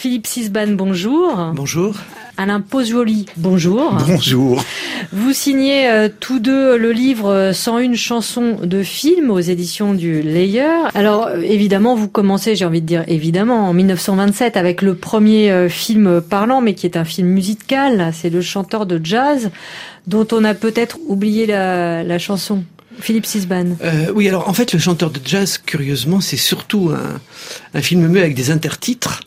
[0.00, 1.52] Philippe Sisban, bonjour.
[1.54, 1.94] Bonjour.
[2.38, 3.98] Alain Posioli, bonjour.
[4.06, 4.64] Bonjour.
[5.12, 10.88] Vous signez euh, tous deux le livre 101 chansons de film aux éditions du Layer.
[10.94, 15.50] Alors euh, évidemment, vous commencez, j'ai envie de dire évidemment, en 1927 avec le premier
[15.50, 18.10] euh, film parlant, mais qui est un film musical.
[18.14, 19.50] C'est Le chanteur de jazz,
[20.06, 22.64] dont on a peut-être oublié la, la chanson.
[23.00, 23.76] Philippe Sisban.
[23.82, 27.20] Euh, oui, alors en fait, le chanteur de jazz, curieusement, c'est surtout un,
[27.74, 29.20] un film muet avec des intertitres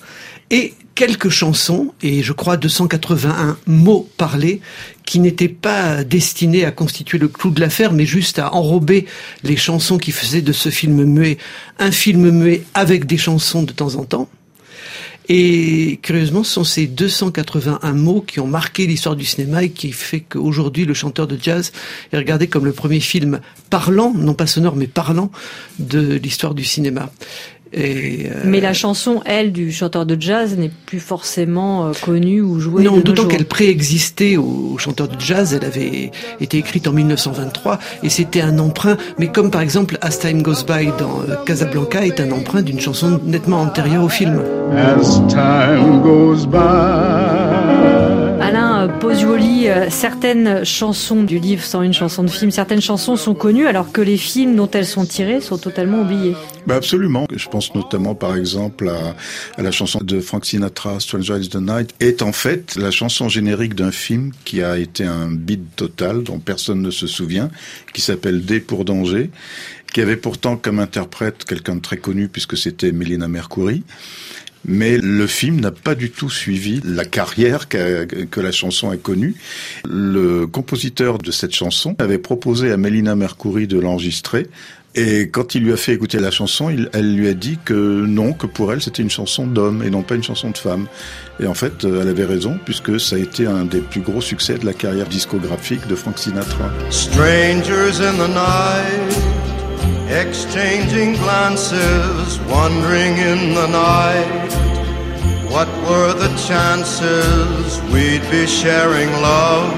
[0.53, 4.61] et quelques chansons, et je crois 281 mots parlés,
[5.03, 9.07] qui n'étaient pas destinés à constituer le clou de l'affaire, mais juste à enrober
[9.41, 11.39] les chansons qui faisaient de ce film muet
[11.79, 14.29] un film muet avec des chansons de temps en temps.
[15.27, 19.91] Et curieusement, ce sont ces 281 mots qui ont marqué l'histoire du cinéma et qui
[19.91, 21.71] fait qu'aujourd'hui, le chanteur de jazz
[22.11, 23.39] est regardé comme le premier film
[23.71, 25.31] parlant, non pas sonore, mais parlant
[25.79, 27.09] de l'histoire du cinéma.
[27.73, 28.41] Et euh...
[28.45, 32.83] Mais la chanson, elle, du chanteur de jazz n'est plus forcément euh, connue ou jouée.
[32.83, 35.53] Non, d'autant qu'elle préexistait au chanteur de jazz.
[35.53, 38.97] Elle avait été écrite en 1923 et c'était un emprunt.
[39.17, 42.79] Mais comme par exemple As Time Goes By dans euh, Casablanca est un emprunt d'une
[42.79, 44.41] chanson nettement antérieure au film.
[44.75, 48.32] As time goes by.
[48.43, 53.35] Alain Posioli, euh, certaines chansons du livre sans une chanson de film, certaines chansons sont
[53.35, 56.35] connues alors que les films dont elles sont tirées sont totalement oubliés.
[56.67, 57.25] Bah absolument.
[57.33, 59.15] Je pense notamment par exemple à,
[59.57, 63.29] à, la chanson de Frank Sinatra, Stranger is the Night, est en fait la chanson
[63.29, 67.49] générique d'un film qui a été un bide total dont personne ne se souvient,
[67.93, 69.29] qui s'appelle D pour danger
[69.93, 73.83] qui avait pourtant comme interprète quelqu'un de très connu puisque c'était Melina Mercouri.
[74.65, 79.35] Mais le film n'a pas du tout suivi la carrière que, la chanson a connue.
[79.85, 84.47] Le compositeur de cette chanson avait proposé à Melina Mercouri de l'enregistrer.
[84.95, 88.33] Et quand il lui a fait écouter la chanson, elle lui a dit que non,
[88.33, 90.85] que pour elle c'était une chanson d'homme et non pas une chanson de femme.
[91.39, 94.59] Et en fait, elle avait raison puisque ça a été un des plus gros succès
[94.59, 96.69] de la carrière discographique de Frank Sinatra.
[100.09, 104.51] Exchanging glances, wandering in the night.
[105.49, 109.71] What were the chances we'd be sharing love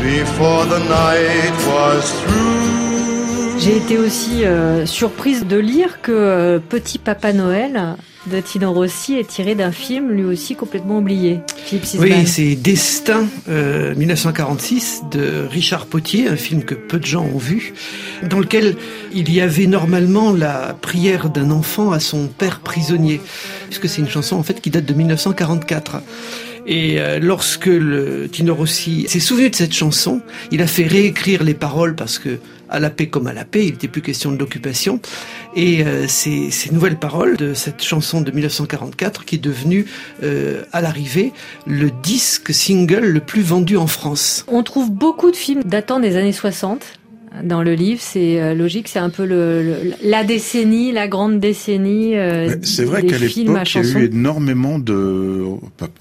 [0.00, 3.58] before the night was through?
[3.58, 7.96] J'ai été aussi euh, surprise de lire que euh, Petit Papa Noël
[8.26, 11.40] de Tino Rossi est tiré d'un film lui aussi complètement oublié.
[11.98, 17.38] Oui, c'est Destin euh, 1946 de Richard Potier, un film que peu de gens ont
[17.38, 17.74] vu,
[18.28, 18.76] dans lequel
[19.12, 23.20] il y avait normalement la prière d'un enfant à son père prisonnier,
[23.66, 26.02] puisque c'est une chanson en fait qui date de 1944.
[26.66, 31.42] Et euh, lorsque le Tino Rossi s'est souvenu de cette chanson, il a fait réécrire
[31.42, 32.38] les paroles parce que
[32.72, 35.00] à la paix comme à la paix, il n'était plus question de l'occupation.
[35.54, 39.86] Et euh, ces, nouvelles paroles de cette chanson de 1944 qui est devenue
[40.22, 41.32] euh, à l'arrivée
[41.66, 44.46] le disque single le plus vendu en France.
[44.48, 46.98] On trouve beaucoup de films datant des années 60
[47.42, 52.16] dans le livre, c'est logique, c'est un peu le, le, la décennie, la grande décennie.
[52.16, 55.60] Euh, c'est vrai qu'à l'époque, il y a eu énormément de, on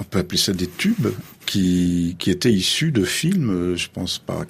[0.09, 1.07] peut appeler ça des tubes,
[1.51, 3.75] qui, qui étaient issus de films.
[3.75, 4.45] Je pense par,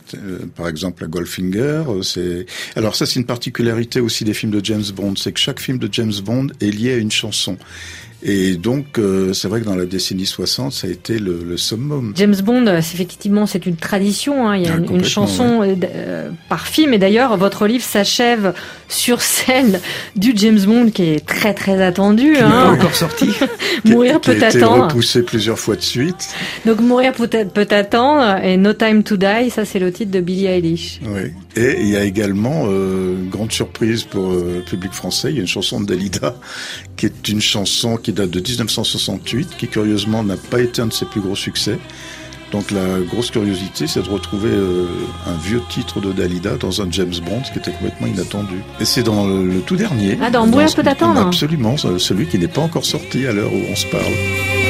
[0.56, 1.84] par exemple à Goldfinger.
[2.04, 2.46] C'est
[2.76, 5.80] alors ça, c'est une particularité aussi des films de James Bond, c'est que chaque film
[5.80, 7.58] de James Bond est lié à une chanson.
[8.24, 11.58] Et donc, euh, c'est vrai que dans la décennie 60, ça a été le, le
[11.58, 12.14] summum.
[12.16, 14.48] James Bond, effectivement, c'est une tradition.
[14.48, 14.58] Hein.
[14.58, 15.76] Il y a ah, une, une, chanson ouais.
[15.84, 16.94] euh, par film.
[16.94, 18.54] Et d'ailleurs, votre livre s'achève
[18.88, 19.80] sur celle
[20.16, 22.34] du James Bond qui est très très attendu.
[22.34, 22.74] Qui hein.
[22.74, 23.30] encore sorti.
[23.86, 24.50] Mourir peut attendre.
[24.52, 26.30] Qui a été repoussé plusieurs fois de suite.
[26.68, 28.44] Donc, Mourir peut, peut attendre.
[28.44, 31.00] Et No Time to Die, ça c'est le titre de Billie Eilish.
[31.06, 31.32] Oui.
[31.56, 35.40] Et il y a également, euh, grande surprise pour euh, le public français, il y
[35.40, 36.36] a une chanson de Dalida
[36.98, 40.94] qui est une chanson qui date de 1968, qui curieusement n'a pas été un de
[40.94, 41.78] ses plus gros succès.
[42.52, 44.86] Donc la grosse curiosité, c'est de retrouver euh,
[45.26, 48.56] un vieux titre de Dalida dans un James Bond, ce qui était complètement inattendu.
[48.82, 50.18] Et c'est dans le, le, tout dernier.
[50.22, 53.72] Ah, dans Mourir peut attendre Absolument, celui qui n'est pas encore sorti à l'heure où
[53.72, 54.61] on se parle.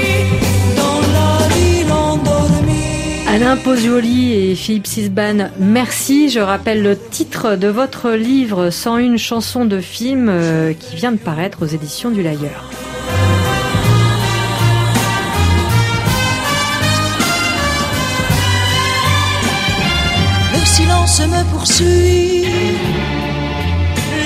[3.42, 6.30] Alain Posioli et Philippe Sisban, merci.
[6.30, 11.18] Je rappelle le titre de votre livre 101 chansons de film euh, qui vient de
[11.18, 12.52] paraître aux éditions du Layer.
[20.54, 22.46] Le silence me poursuit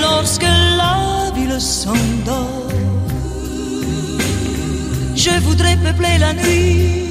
[0.02, 2.68] lorsque la ville s'endort.
[5.14, 7.05] Je voudrais peupler la nuit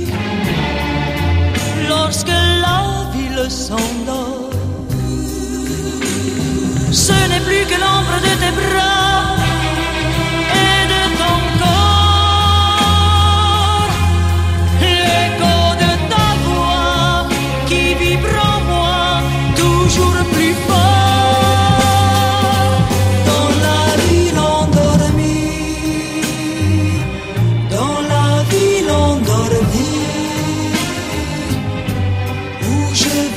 [2.06, 4.55] lorsque la ville s'endort.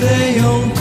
[0.00, 0.77] 没有。